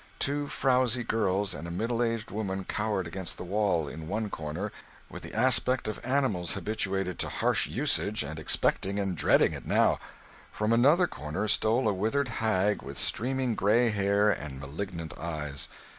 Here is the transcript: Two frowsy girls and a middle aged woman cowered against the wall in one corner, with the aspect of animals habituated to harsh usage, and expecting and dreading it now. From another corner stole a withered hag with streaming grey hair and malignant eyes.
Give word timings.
Two 0.17 0.47
frowsy 0.47 1.03
girls 1.03 1.53
and 1.53 1.67
a 1.67 1.69
middle 1.69 2.01
aged 2.01 2.31
woman 2.31 2.63
cowered 2.65 3.05
against 3.05 3.37
the 3.37 3.43
wall 3.43 3.87
in 3.87 4.07
one 4.07 4.31
corner, 4.31 4.71
with 5.11 5.21
the 5.21 5.31
aspect 5.35 5.87
of 5.87 6.03
animals 6.03 6.53
habituated 6.53 7.19
to 7.19 7.29
harsh 7.29 7.67
usage, 7.67 8.23
and 8.23 8.39
expecting 8.39 8.99
and 8.99 9.15
dreading 9.15 9.53
it 9.53 9.63
now. 9.67 9.99
From 10.51 10.73
another 10.73 11.05
corner 11.05 11.47
stole 11.47 11.87
a 11.87 11.93
withered 11.93 12.29
hag 12.29 12.81
with 12.81 12.97
streaming 12.97 13.53
grey 13.53 13.89
hair 13.91 14.31
and 14.31 14.59
malignant 14.59 15.15
eyes. 15.19 15.67